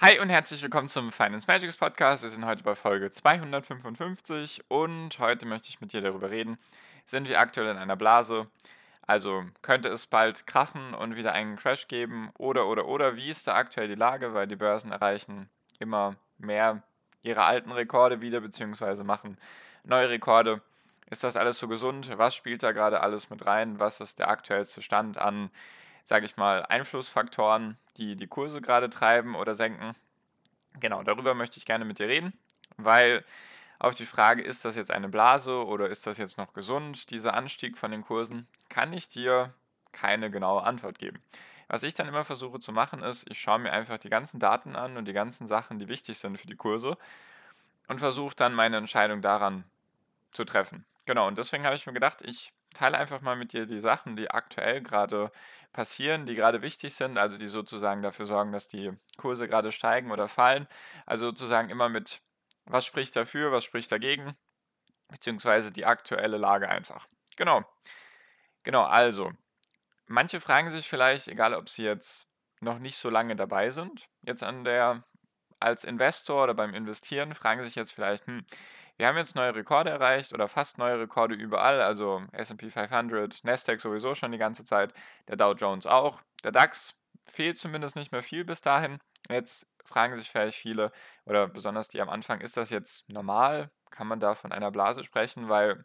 [0.00, 2.22] Hi und herzlich willkommen zum Finance Magics Podcast.
[2.22, 6.56] Wir sind heute bei Folge 255 und heute möchte ich mit dir darüber reden,
[7.04, 8.46] sind wir aktuell in einer Blase?
[9.08, 13.48] Also könnte es bald krachen und wieder einen Crash geben oder oder oder wie ist
[13.48, 16.84] da aktuell die Lage, weil die Börsen erreichen immer mehr
[17.22, 19.36] ihre alten Rekorde wieder beziehungsweise machen
[19.82, 20.62] neue Rekorde.
[21.10, 22.16] Ist das alles so gesund?
[22.16, 23.80] Was spielt da gerade alles mit rein?
[23.80, 25.50] Was ist der aktuellste Stand an
[26.08, 29.94] sage ich mal, Einflussfaktoren, die die Kurse gerade treiben oder senken.
[30.80, 32.32] Genau, darüber möchte ich gerne mit dir reden,
[32.78, 33.26] weil
[33.78, 37.34] auf die Frage, ist das jetzt eine Blase oder ist das jetzt noch gesund, dieser
[37.34, 39.52] Anstieg von den Kursen, kann ich dir
[39.92, 41.22] keine genaue Antwort geben.
[41.68, 44.76] Was ich dann immer versuche zu machen, ist, ich schaue mir einfach die ganzen Daten
[44.76, 46.96] an und die ganzen Sachen, die wichtig sind für die Kurse
[47.86, 49.64] und versuche dann meine Entscheidung daran
[50.32, 50.86] zu treffen.
[51.04, 54.16] Genau, und deswegen habe ich mir gedacht, ich teile einfach mal mit dir die Sachen,
[54.16, 55.30] die aktuell gerade
[55.72, 60.10] passieren, die gerade wichtig sind, also die sozusagen dafür sorgen, dass die Kurse gerade steigen
[60.10, 60.66] oder fallen.
[61.06, 62.20] Also sozusagen immer mit,
[62.64, 64.36] was spricht dafür, was spricht dagegen,
[65.08, 67.08] beziehungsweise die aktuelle Lage einfach.
[67.36, 67.64] Genau.
[68.64, 69.32] Genau, also,
[70.06, 72.28] manche fragen sich vielleicht, egal ob sie jetzt
[72.60, 75.04] noch nicht so lange dabei sind, jetzt an der,
[75.60, 78.44] als Investor oder beim Investieren, fragen sich jetzt vielleicht, hm,
[78.98, 83.80] wir haben jetzt neue Rekorde erreicht oder fast neue Rekorde überall, also SP 500, Nasdaq
[83.80, 84.92] sowieso schon die ganze Zeit,
[85.28, 86.20] der Dow Jones auch.
[86.42, 86.96] Der DAX
[87.28, 88.98] fehlt zumindest nicht mehr viel bis dahin.
[89.30, 90.90] Jetzt fragen sich vielleicht viele
[91.24, 93.70] oder besonders die am Anfang, ist das jetzt normal?
[93.90, 95.48] Kann man da von einer Blase sprechen?
[95.48, 95.84] Weil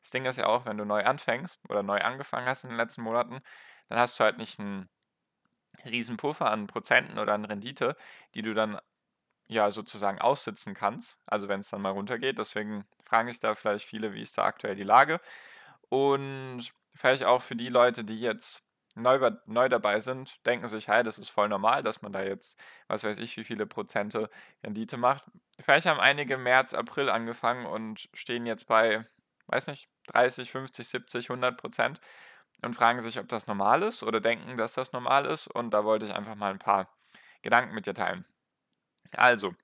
[0.00, 2.78] das Ding ist ja auch, wenn du neu anfängst oder neu angefangen hast in den
[2.78, 3.40] letzten Monaten,
[3.88, 4.88] dann hast du halt nicht einen
[5.84, 7.96] riesen Puffer an Prozenten oder an Rendite,
[8.34, 8.80] die du dann
[9.50, 12.38] ja sozusagen aussitzen kannst, also wenn es dann mal runtergeht.
[12.38, 15.20] Deswegen fragen sich da vielleicht viele, wie ist da aktuell die Lage.
[15.88, 18.62] Und vielleicht auch für die Leute, die jetzt
[18.94, 22.58] neu, neu dabei sind, denken sich, hey, das ist voll normal, dass man da jetzt,
[22.86, 24.30] was weiß ich, wie viele Prozente
[24.62, 25.24] Rendite macht.
[25.60, 29.04] Vielleicht haben einige März, April angefangen und stehen jetzt bei,
[29.48, 32.00] weiß nicht, 30, 50, 70, 100 Prozent
[32.62, 35.48] und fragen sich, ob das normal ist oder denken, dass das normal ist.
[35.48, 36.88] Und da wollte ich einfach mal ein paar
[37.42, 38.24] Gedanken mit dir teilen.
[39.12, 39.54] Also,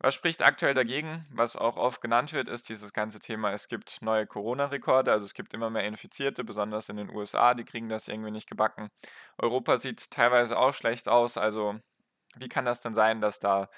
[0.00, 1.26] was spricht aktuell dagegen?
[1.30, 5.34] Was auch oft genannt wird, ist dieses ganze Thema, es gibt neue Corona-Rekorde, also es
[5.34, 8.90] gibt immer mehr Infizierte, besonders in den USA, die kriegen das irgendwie nicht gebacken.
[9.38, 11.80] Europa sieht teilweise auch schlecht aus, also
[12.36, 13.68] wie kann das denn sein, dass da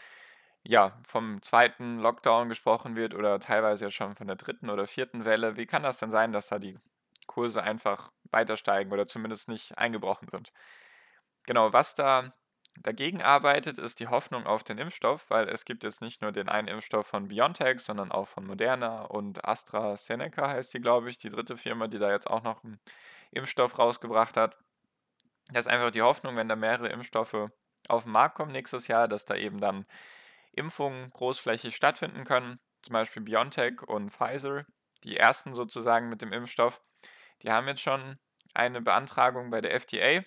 [0.62, 5.25] ja vom zweiten Lockdown gesprochen wird oder teilweise ja schon von der dritten oder vierten
[5.25, 5.57] Welle?
[5.57, 6.78] Wie kann das denn sein, dass da die
[7.27, 10.53] Kurse einfach weiter steigen oder zumindest nicht eingebrochen sind?
[11.47, 12.33] Genau, was da
[12.77, 16.49] dagegen arbeitet, ist die Hoffnung auf den Impfstoff, weil es gibt jetzt nicht nur den
[16.49, 21.29] einen Impfstoff von BioNTech, sondern auch von Moderna und AstraZeneca heißt die, glaube ich, die
[21.29, 22.81] dritte Firma, die da jetzt auch noch einen
[23.33, 24.57] Impfstoff rausgebracht hat.
[25.49, 27.51] Das ist einfach die Hoffnung, wenn da mehrere Impfstoffe
[27.89, 29.87] auf den Markt kommen nächstes Jahr, dass da eben dann
[30.53, 32.59] Impfungen großflächig stattfinden können.
[32.83, 34.65] Zum Beispiel BioNTech und Pfizer,
[35.05, 36.81] die ersten sozusagen mit dem Impfstoff,
[37.43, 38.19] die haben jetzt schon
[38.55, 40.23] eine Beantragung bei der FDA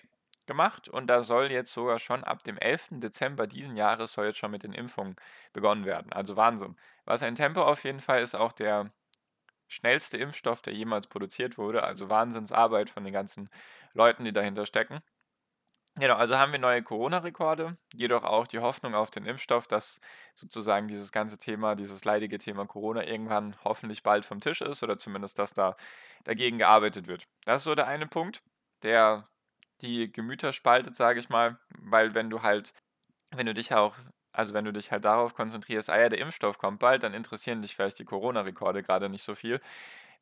[0.46, 2.88] gemacht und da soll jetzt sogar schon ab dem 11.
[3.00, 5.16] Dezember diesen Jahres soll jetzt schon mit den Impfungen
[5.52, 6.12] begonnen werden.
[6.12, 6.76] Also Wahnsinn.
[7.04, 8.90] Was ein Tempo auf jeden Fall ist auch der
[9.68, 11.82] schnellste Impfstoff, der jemals produziert wurde.
[11.82, 13.50] Also Wahnsinnsarbeit von den ganzen
[13.92, 15.02] Leuten, die dahinter stecken.
[15.96, 20.00] Genau, also haben wir neue Corona-Rekorde, jedoch auch die Hoffnung auf den Impfstoff, dass
[20.34, 24.98] sozusagen dieses ganze Thema, dieses leidige Thema Corona irgendwann hoffentlich bald vom Tisch ist oder
[24.98, 25.76] zumindest, dass da
[26.24, 27.28] dagegen gearbeitet wird.
[27.44, 28.42] Das ist so der eine Punkt,
[28.82, 29.28] der
[29.84, 32.72] die Gemüter spaltet, sage ich mal, weil wenn du halt,
[33.32, 33.96] wenn du dich auch,
[34.32, 37.62] also wenn du dich halt darauf konzentrierst, ah ja, der Impfstoff kommt bald, dann interessieren
[37.62, 39.60] dich vielleicht die Corona-Rekorde gerade nicht so viel.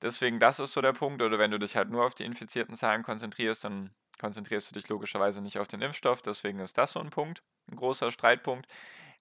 [0.02, 1.22] Deswegen, das ist so der Punkt.
[1.22, 4.88] Oder wenn du dich halt nur auf die infizierten Zahlen konzentrierst, dann konzentrierst du dich
[4.88, 6.22] logischerweise nicht auf den Impfstoff.
[6.22, 8.66] Deswegen ist das so ein Punkt, ein großer Streitpunkt.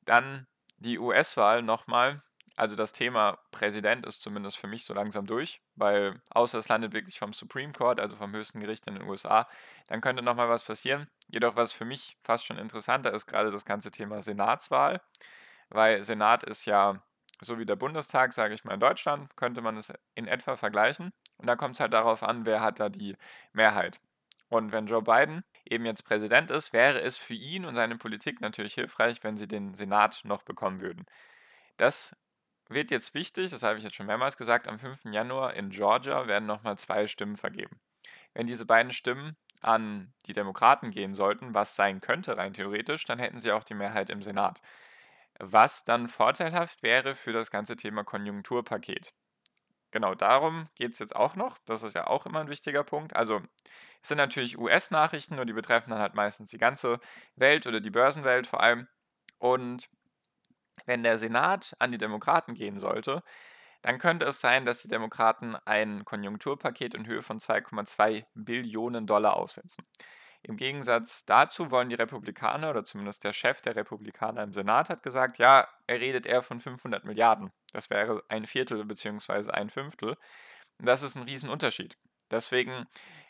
[0.05, 0.47] Dann
[0.77, 2.23] die US-Wahl nochmal.
[2.61, 6.93] Also das Thema Präsident ist zumindest für mich so langsam durch, weil außer es landet
[6.93, 9.49] wirklich vom Supreme Court, also vom höchsten Gericht in den USA,
[9.87, 11.09] dann könnte nochmal was passieren.
[11.27, 15.01] Jedoch was für mich fast schon interessanter ist gerade das ganze Thema Senatswahl,
[15.69, 17.01] weil Senat ist ja
[17.41, 21.13] so wie der Bundestag, sage ich mal in Deutschland, könnte man es in etwa vergleichen.
[21.37, 23.17] Und da kommt es halt darauf an, wer hat da die
[23.53, 23.99] Mehrheit.
[24.49, 28.39] Und wenn Joe Biden eben jetzt Präsident ist, wäre es für ihn und seine Politik
[28.39, 31.07] natürlich hilfreich, wenn sie den Senat noch bekommen würden.
[31.77, 32.15] Das
[32.73, 35.05] wird jetzt wichtig, das habe ich jetzt schon mehrmals gesagt, am 5.
[35.05, 37.79] Januar in Georgia werden nochmal zwei Stimmen vergeben.
[38.33, 43.19] Wenn diese beiden Stimmen an die Demokraten gehen sollten, was sein könnte rein theoretisch, dann
[43.19, 44.61] hätten sie auch die Mehrheit im Senat.
[45.39, 49.13] Was dann vorteilhaft wäre für das ganze Thema Konjunkturpaket.
[49.91, 51.57] Genau darum geht es jetzt auch noch.
[51.65, 53.15] Das ist ja auch immer ein wichtiger Punkt.
[53.15, 53.41] Also
[54.01, 56.99] es sind natürlich US-Nachrichten, nur die betreffen dann halt meistens die ganze
[57.35, 58.87] Welt oder die Börsenwelt vor allem.
[59.37, 59.89] Und
[60.85, 63.23] wenn der Senat an die Demokraten gehen sollte,
[63.81, 69.35] dann könnte es sein, dass die Demokraten ein Konjunkturpaket in Höhe von 2,2 Billionen Dollar
[69.35, 69.85] aufsetzen.
[70.43, 75.03] Im Gegensatz dazu wollen die Republikaner, oder zumindest der Chef der Republikaner im Senat hat
[75.03, 77.51] gesagt, ja, er redet eher von 500 Milliarden.
[77.73, 79.51] Das wäre ein Viertel bzw.
[79.51, 80.17] ein Fünftel.
[80.79, 81.95] Das ist ein Riesenunterschied.
[82.31, 82.87] Deswegen,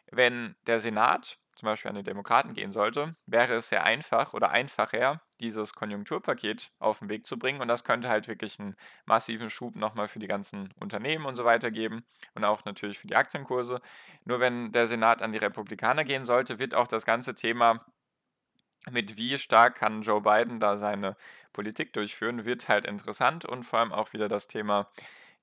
[0.09, 4.51] wenn der Senat zum Beispiel an die Demokraten gehen sollte, wäre es sehr einfach oder
[4.51, 7.61] einfacher, dieses Konjunkturpaket auf den Weg zu bringen.
[7.61, 8.75] Und das könnte halt wirklich einen
[9.05, 12.03] massiven Schub nochmal für die ganzen Unternehmen und so weiter geben
[12.35, 13.81] und auch natürlich für die Aktienkurse.
[14.25, 17.85] Nur wenn der Senat an die Republikaner gehen sollte, wird auch das ganze Thema
[18.89, 21.15] mit wie stark kann Joe Biden da seine
[21.53, 24.89] Politik durchführen, wird halt interessant und vor allem auch wieder das Thema,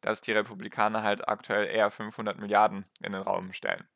[0.00, 3.86] dass die Republikaner halt aktuell eher 500 Milliarden in den Raum stellen.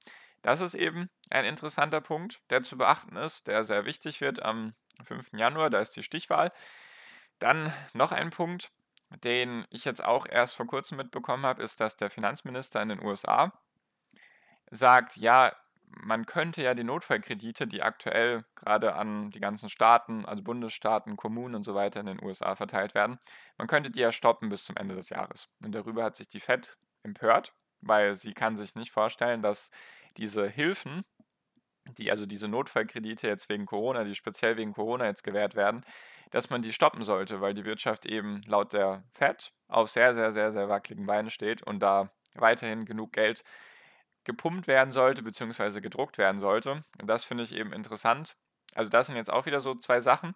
[0.43, 4.75] Das ist eben ein interessanter Punkt, der zu beachten ist, der sehr wichtig wird am
[5.05, 5.33] 5.
[5.33, 6.53] Januar, da ist die Stichwahl.
[7.39, 8.71] Dann noch ein Punkt,
[9.25, 13.03] den ich jetzt auch erst vor kurzem mitbekommen habe, ist, dass der Finanzminister in den
[13.03, 13.53] USA
[14.71, 15.55] sagt, ja,
[15.95, 21.55] man könnte ja die Notfallkredite, die aktuell gerade an die ganzen Staaten, also Bundesstaaten, Kommunen
[21.55, 23.19] und so weiter in den USA verteilt werden,
[23.59, 25.49] man könnte die ja stoppen bis zum Ende des Jahres.
[25.63, 27.53] Und darüber hat sich die Fed empört,
[27.83, 29.71] weil sie kann sich nicht vorstellen, dass
[30.17, 31.05] diese Hilfen,
[31.99, 35.85] die also diese Notfallkredite jetzt wegen Corona, die speziell wegen Corona jetzt gewährt werden,
[36.31, 40.33] dass man die stoppen sollte, weil die Wirtschaft eben laut der Fed auf sehr, sehr,
[40.33, 43.45] sehr, sehr wackeligen Beinen steht und da weiterhin genug Geld
[44.25, 46.85] gepumpt werden sollte, beziehungsweise gedruckt werden sollte.
[47.01, 48.37] Und das finde ich eben interessant.
[48.75, 50.35] Also das sind jetzt auch wieder so zwei Sachen,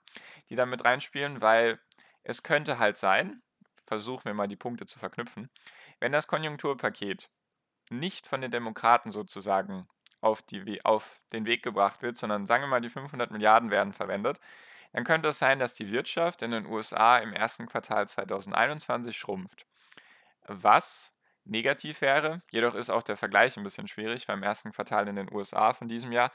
[0.51, 1.79] die da mit reinspielen, weil
[2.23, 3.43] es könnte halt sein,
[3.87, 5.49] versuchen wir mal die Punkte zu verknüpfen,
[6.01, 7.31] wenn das Konjunkturpaket
[7.91, 9.89] nicht von den Demokraten sozusagen
[10.21, 13.93] auf, die, auf den Weg gebracht wird, sondern sagen wir mal, die 500 Milliarden werden
[13.93, 14.41] verwendet,
[14.93, 19.67] dann könnte es sein, dass die Wirtschaft in den USA im ersten Quartal 2021 schrumpft.
[20.47, 25.09] Was negativ wäre, jedoch ist auch der Vergleich ein bisschen schwierig, weil im ersten Quartal
[25.09, 26.33] in den USA von diesem Jahr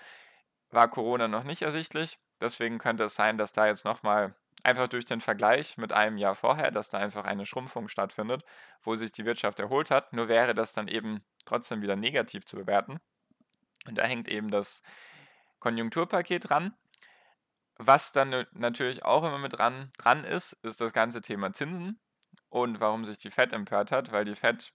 [0.69, 2.18] war Corona noch nicht ersichtlich.
[2.39, 6.36] Deswegen könnte es sein, dass da jetzt nochmal einfach durch den Vergleich mit einem Jahr
[6.36, 8.44] vorher, dass da einfach eine Schrumpfung stattfindet,
[8.83, 10.13] wo sich die Wirtschaft erholt hat.
[10.13, 13.00] Nur wäre das dann eben trotzdem wieder negativ zu bewerten.
[13.88, 14.82] Und da hängt eben das
[15.60, 16.76] Konjunkturpaket dran.
[17.78, 22.00] Was dann natürlich auch immer mit dran, dran ist, ist das ganze Thema Zinsen
[22.50, 24.72] und warum sich die Fed empört hat, weil die Fed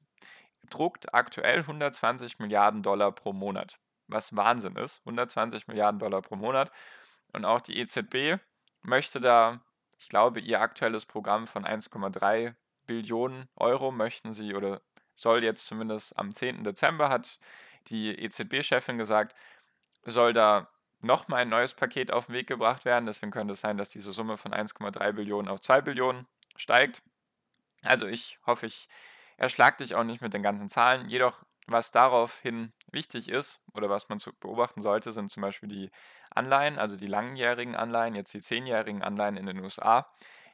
[0.71, 3.79] druckt aktuell 120 Milliarden Dollar pro Monat,
[4.09, 6.73] was Wahnsinn ist, 120 Milliarden Dollar pro Monat.
[7.33, 8.41] Und auch die EZB
[8.83, 9.61] möchte da,
[9.99, 12.55] ich glaube, ihr aktuelles Programm von 1,3
[12.87, 14.81] Billionen Euro möchten sie oder
[15.17, 16.63] soll jetzt zumindest am 10.
[16.63, 17.41] Dezember, hat
[17.89, 19.35] die EZB-Chefin gesagt,
[20.05, 20.69] soll da
[21.01, 23.07] nochmal ein neues Paket auf den Weg gebracht werden.
[23.07, 26.27] Deswegen könnte es sein, dass diese Summe von 1,3 Billionen auf 2 Billionen
[26.57, 27.03] steigt.
[27.82, 28.89] Also ich hoffe, ich
[29.37, 31.08] erschlag dich auch nicht mit den ganzen Zahlen.
[31.08, 35.91] Jedoch, was daraufhin wichtig ist oder was man zu beobachten sollte, sind zum Beispiel die
[36.31, 40.11] Anleihen, also die langjährigen Anleihen, jetzt die zehnjährigen Anleihen in den USA.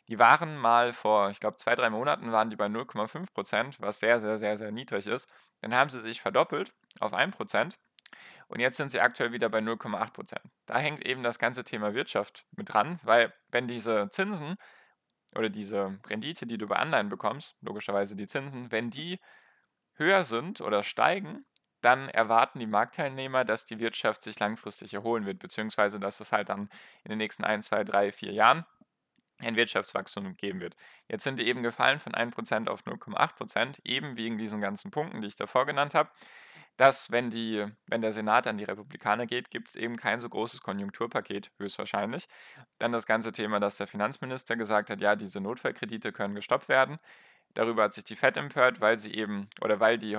[0.09, 4.01] Die waren mal vor, ich glaube, zwei, drei Monaten waren die bei 0,5 Prozent, was
[4.01, 5.29] sehr, sehr, sehr, sehr niedrig ist.
[5.61, 7.79] Dann haben sie sich verdoppelt auf 1 Prozent
[8.49, 10.45] und jetzt sind sie aktuell wieder bei 0,8 Prozent.
[10.67, 14.57] Da hängt eben das ganze Thema Wirtschaft mit dran, weil wenn diese Zinsen
[15.35, 19.19] oder diese Rendite, die du bei Anleihen bekommst, logischerweise die Zinsen, wenn die
[19.95, 21.47] höher sind oder steigen,
[21.81, 26.49] dann erwarten die Marktteilnehmer, dass die Wirtschaft sich langfristig erholen wird, beziehungsweise dass es halt
[26.49, 26.69] dann
[27.05, 28.67] in den nächsten 1, 2, 3, 4 Jahren
[29.43, 30.77] ein Wirtschaftswachstum geben wird.
[31.09, 35.29] Jetzt sind die eben gefallen von 1% auf 0,8%, eben wegen diesen ganzen Punkten, die
[35.29, 36.11] ich davor genannt habe,
[36.77, 40.29] dass wenn, die, wenn der Senat an die Republikaner geht, gibt es eben kein so
[40.29, 42.29] großes Konjunkturpaket, höchstwahrscheinlich.
[42.79, 46.99] Dann das ganze Thema, dass der Finanzminister gesagt hat, ja, diese Notfallkredite können gestoppt werden.
[47.55, 50.19] Darüber hat sich die Fed empört, weil sie eben, oder weil die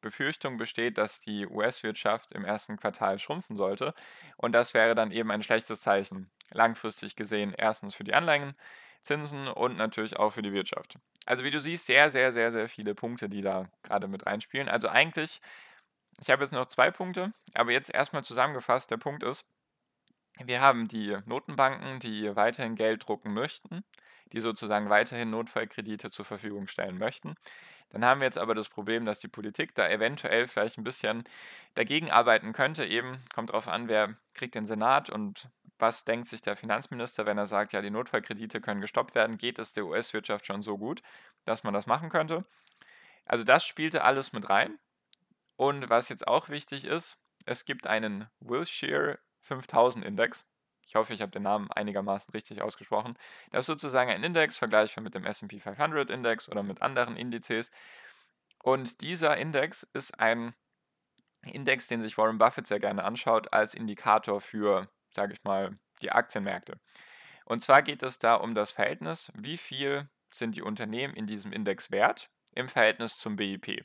[0.00, 3.92] Befürchtung besteht, dass die US-Wirtschaft im ersten Quartal schrumpfen sollte.
[4.36, 9.76] Und das wäre dann eben ein schlechtes Zeichen, langfristig gesehen, erstens für die Anleihenzinsen und
[9.76, 10.98] natürlich auch für die Wirtschaft.
[11.26, 14.68] Also wie du siehst, sehr, sehr, sehr, sehr viele Punkte, die da gerade mit reinspielen.
[14.68, 15.40] Also eigentlich,
[16.20, 19.44] ich habe jetzt noch zwei Punkte, aber jetzt erstmal zusammengefasst, der Punkt ist,
[20.44, 23.84] Wir haben die Notenbanken, die weiterhin Geld drucken möchten,
[24.32, 27.36] die sozusagen weiterhin Notfallkredite zur Verfügung stellen möchten.
[27.90, 31.24] Dann haben wir jetzt aber das Problem, dass die Politik da eventuell vielleicht ein bisschen
[31.74, 32.84] dagegen arbeiten könnte.
[32.84, 37.38] Eben kommt darauf an, wer kriegt den Senat und was denkt sich der Finanzminister, wenn
[37.38, 41.02] er sagt, ja, die Notfallkredite können gestoppt werden, geht es der US-Wirtschaft schon so gut,
[41.44, 42.44] dass man das machen könnte.
[43.24, 44.78] Also das spielte alles mit rein.
[45.56, 50.46] Und was jetzt auch wichtig ist, es gibt einen Wilshire 5000 Index.
[50.86, 53.18] Ich hoffe, ich habe den Namen einigermaßen richtig ausgesprochen.
[53.50, 57.70] Das ist sozusagen ein Index, vergleichbar mit dem SP 500 Index oder mit anderen Indizes.
[58.62, 60.54] Und dieser Index ist ein
[61.42, 66.12] Index, den sich Warren Buffett sehr gerne anschaut, als Indikator für, sage ich mal, die
[66.12, 66.78] Aktienmärkte.
[67.44, 71.52] Und zwar geht es da um das Verhältnis, wie viel sind die Unternehmen in diesem
[71.52, 73.84] Index wert im Verhältnis zum BIP.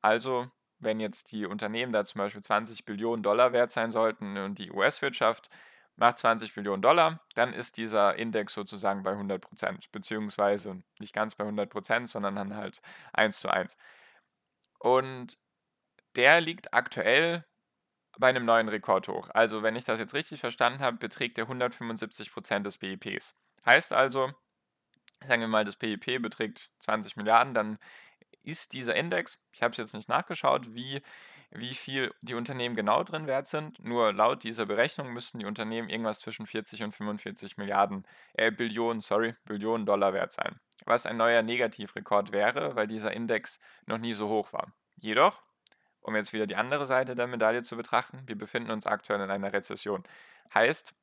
[0.00, 4.58] Also, wenn jetzt die Unternehmen da zum Beispiel 20 Billionen Dollar wert sein sollten und
[4.58, 5.48] die US-Wirtschaft
[5.96, 11.34] macht 20 Billionen Dollar, dann ist dieser Index sozusagen bei 100 Prozent, beziehungsweise nicht ganz
[11.34, 12.80] bei 100 Prozent, sondern dann halt
[13.12, 13.76] 1 zu 1.
[14.78, 15.38] Und
[16.16, 17.44] der liegt aktuell
[18.18, 19.28] bei einem neuen Rekord hoch.
[19.32, 23.34] Also, wenn ich das jetzt richtig verstanden habe, beträgt der 175 Prozent des BIPs.
[23.64, 24.32] Heißt also,
[25.24, 27.78] sagen wir mal, das BIP beträgt 20 Milliarden, dann
[28.42, 31.00] ist dieser Index, ich habe es jetzt nicht nachgeschaut, wie
[31.54, 33.78] wie viel die Unternehmen genau drin wert sind.
[33.84, 39.02] Nur laut dieser Berechnung müssten die Unternehmen irgendwas zwischen 40 und 45 Milliarden, äh, Billionen,
[39.02, 40.58] sorry, Billionen Dollar wert sein.
[40.86, 44.72] Was ein neuer Negativrekord wäre, weil dieser Index noch nie so hoch war.
[44.96, 45.42] Jedoch,
[46.02, 49.30] um jetzt wieder die andere Seite der Medaille zu betrachten, wir befinden uns aktuell in
[49.30, 50.02] einer Rezession.
[50.54, 50.94] Heißt,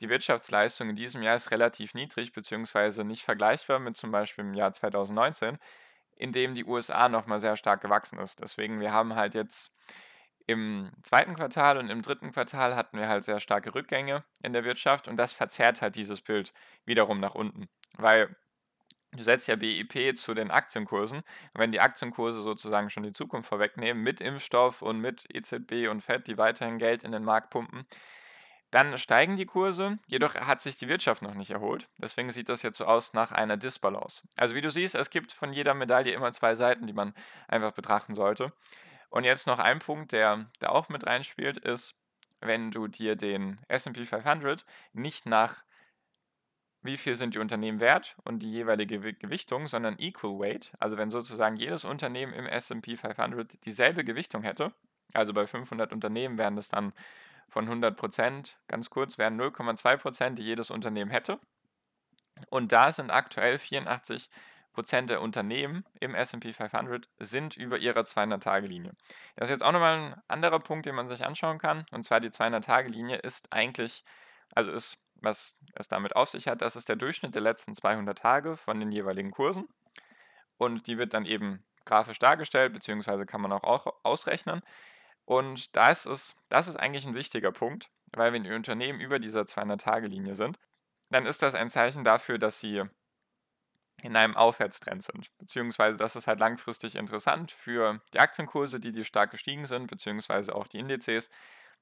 [0.00, 4.54] die Wirtschaftsleistung in diesem Jahr ist relativ niedrig, beziehungsweise nicht vergleichbar mit zum Beispiel im
[4.54, 5.58] Jahr 2019
[6.16, 8.40] in dem die USA nochmal sehr stark gewachsen ist.
[8.40, 9.72] Deswegen, wir haben halt jetzt
[10.46, 14.64] im zweiten Quartal und im dritten Quartal hatten wir halt sehr starke Rückgänge in der
[14.64, 16.52] Wirtschaft und das verzerrt halt dieses Bild
[16.84, 17.68] wiederum nach unten.
[17.96, 18.36] Weil
[19.14, 21.18] du setzt ja BIP zu den Aktienkursen.
[21.18, 26.02] Und wenn die Aktienkurse sozusagen schon die Zukunft vorwegnehmen, mit Impfstoff und mit EZB und
[26.02, 27.86] FED, die weiterhin Geld in den Markt pumpen,
[28.70, 31.88] dann steigen die Kurse, jedoch hat sich die Wirtschaft noch nicht erholt.
[31.98, 34.22] Deswegen sieht das jetzt so aus nach einer Disbalance.
[34.36, 37.14] Also wie du siehst, es gibt von jeder Medaille immer zwei Seiten, die man
[37.46, 38.52] einfach betrachten sollte.
[39.10, 41.94] Und jetzt noch ein Punkt, der da auch mit reinspielt, ist,
[42.40, 45.62] wenn du dir den SP 500 nicht nach
[46.84, 51.10] wie viel sind die Unternehmen wert und die jeweilige Gewichtung, sondern Equal Weight, also wenn
[51.10, 54.72] sozusagen jedes Unternehmen im SP 500 dieselbe Gewichtung hätte,
[55.14, 56.92] also bei 500 Unternehmen wären das dann
[57.48, 61.38] von 100 Prozent, ganz kurz, wären 0,2 Prozent, die jedes Unternehmen hätte.
[62.50, 64.28] Und da sind aktuell 84
[64.72, 68.92] Prozent der Unternehmen im S&P 500 sind über ihrer 200-Tage-Linie.
[69.36, 71.86] Das ist jetzt auch nochmal ein anderer Punkt, den man sich anschauen kann.
[71.92, 74.04] Und zwar die 200-Tage-Linie ist eigentlich,
[74.52, 78.18] also ist, was es damit auf sich hat, das ist der Durchschnitt der letzten 200
[78.18, 79.68] Tage von den jeweiligen Kursen.
[80.56, 84.62] Und die wird dann eben grafisch dargestellt, beziehungsweise kann man auch ausrechnen.
[85.24, 86.06] Und da ist
[86.48, 90.58] das ist eigentlich ein wichtiger Punkt, weil wenn die Unternehmen über dieser 200-Tage-Linie sind,
[91.10, 92.82] dann ist das ein Zeichen dafür, dass sie
[94.02, 95.30] in einem Aufwärtstrend sind.
[95.38, 100.54] Beziehungsweise das ist halt langfristig interessant für die Aktienkurse, die, die stark gestiegen sind, beziehungsweise
[100.54, 101.30] auch die Indizes.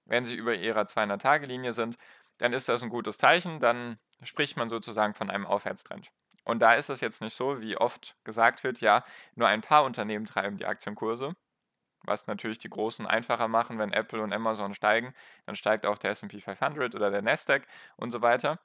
[0.04, 1.96] Wenn sie über ihrer 200-Tage-Linie sind,
[2.42, 6.11] dann ist das ein gutes Zeichen, dann spricht man sozusagen von einem Aufwärtstrend.
[6.42, 9.04] Und da ist es jetzt nicht so, wie oft gesagt wird, ja,
[9.37, 11.37] nur ein paar Unternehmen treiben die Aktienkurse,
[12.02, 15.14] was natürlich die Großen einfacher machen, wenn Apple und Amazon steigen,
[15.46, 18.58] dann steigt auch der SP 500 oder der Nasdaq und so weiter.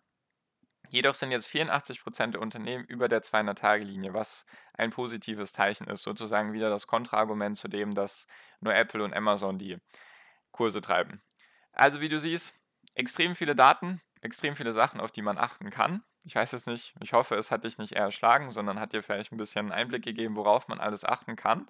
[0.89, 6.51] Jedoch sind jetzt 84% der Unternehmen über der 200-Tage-Linie, was ein positives Zeichen ist, sozusagen
[6.51, 8.25] wieder das Kontraargument zu dem, dass
[8.60, 9.77] nur Apple und Amazon die
[10.51, 11.22] Kurse treiben.
[11.74, 12.60] Also wie du siehst,
[12.98, 16.04] extrem viele Daten, extrem viele Sachen, auf die man achten kann.
[16.24, 19.04] Ich weiß es nicht, ich hoffe, es hat dich nicht eher erschlagen, sondern hat dir
[19.04, 21.70] vielleicht ein bisschen Einblick gegeben, worauf man alles achten kann.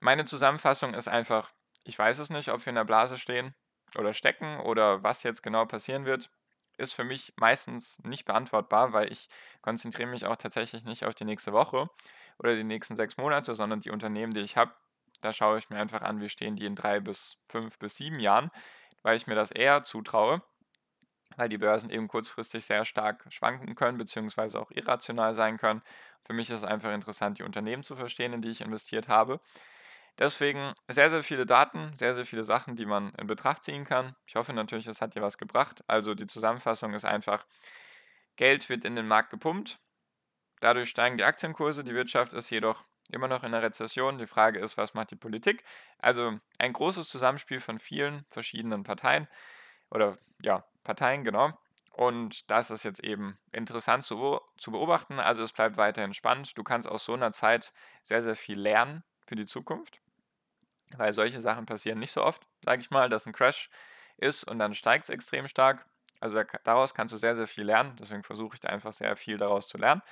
[0.00, 1.50] Meine Zusammenfassung ist einfach,
[1.82, 3.54] ich weiß es nicht, ob wir in der Blase stehen
[3.96, 6.30] oder stecken oder was jetzt genau passieren wird,
[6.76, 9.28] ist für mich meistens nicht beantwortbar, weil ich
[9.62, 11.90] konzentriere mich auch tatsächlich nicht auf die nächste Woche
[12.38, 14.72] oder die nächsten sechs Monate, sondern die Unternehmen, die ich habe,
[15.20, 18.20] da schaue ich mir einfach an, wie stehen die in drei bis fünf bis sieben
[18.20, 18.52] Jahren,
[19.08, 20.42] weil ich mir das eher zutraue,
[21.38, 25.80] weil die Börsen eben kurzfristig sehr stark schwanken können, beziehungsweise auch irrational sein können.
[26.26, 29.40] Für mich ist es einfach interessant, die Unternehmen zu verstehen, in die ich investiert habe.
[30.18, 34.14] Deswegen sehr, sehr viele Daten, sehr, sehr viele Sachen, die man in Betracht ziehen kann.
[34.26, 35.82] Ich hoffe natürlich, es hat dir was gebracht.
[35.86, 37.46] Also die Zusammenfassung ist einfach,
[38.36, 39.80] Geld wird in den Markt gepumpt.
[40.60, 41.82] Dadurch steigen die Aktienkurse.
[41.82, 44.18] Die Wirtschaft ist jedoch immer noch in der Rezession.
[44.18, 45.64] Die Frage ist, was macht die Politik?
[45.98, 49.28] Also ein großes Zusammenspiel von vielen verschiedenen Parteien
[49.90, 51.58] oder ja, Parteien, genau.
[51.92, 55.18] Und das ist jetzt eben interessant zu, zu beobachten.
[55.18, 56.56] Also es bleibt weiterhin spannend.
[56.56, 57.72] Du kannst aus so einer Zeit
[58.04, 60.00] sehr, sehr viel lernen für die Zukunft.
[60.96, 63.68] Weil solche Sachen passieren nicht so oft, sage ich mal, dass ein Crash
[64.16, 65.86] ist und dann steigt es extrem stark.
[66.20, 67.96] Also daraus kannst du sehr, sehr viel lernen.
[67.96, 70.02] Deswegen versuche ich da einfach sehr viel daraus zu lernen.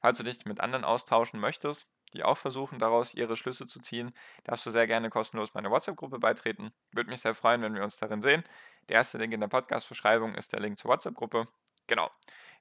[0.00, 4.14] Falls du dich mit anderen austauschen möchtest, die auch versuchen, daraus ihre Schlüsse zu ziehen,
[4.44, 6.72] darfst du sehr gerne kostenlos meiner WhatsApp-Gruppe beitreten.
[6.92, 8.44] Würde mich sehr freuen, wenn wir uns darin sehen.
[8.88, 11.48] Der erste Link in der Podcast-Beschreibung ist der Link zur WhatsApp-Gruppe.
[11.86, 12.10] Genau.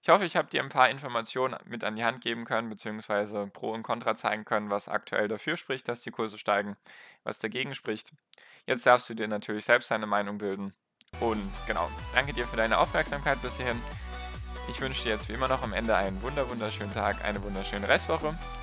[0.01, 3.47] Ich hoffe, ich habe dir ein paar Informationen mit an die Hand geben können, beziehungsweise
[3.47, 6.75] Pro und Contra zeigen können, was aktuell dafür spricht, dass die Kurse steigen,
[7.23, 8.11] was dagegen spricht.
[8.65, 10.73] Jetzt darfst du dir natürlich selbst deine Meinung bilden.
[11.21, 13.81] Und genau, danke dir für deine Aufmerksamkeit bis hierhin.
[14.69, 17.87] Ich wünsche dir jetzt wie immer noch am Ende einen wunder wunderschönen Tag, eine wunderschöne
[17.87, 18.37] Restwoche.